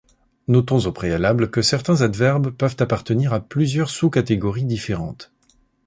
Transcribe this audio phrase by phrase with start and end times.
[0.47, 5.31] Notons au préalable que certains adverbes peuvent appartenir à plusieurs sous-catégories différentes.